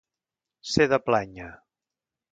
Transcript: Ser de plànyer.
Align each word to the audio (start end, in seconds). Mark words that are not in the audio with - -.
Ser 0.69 0.87
de 0.95 0.99
plànyer. 1.09 1.53